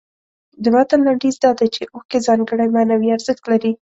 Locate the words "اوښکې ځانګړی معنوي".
1.95-3.09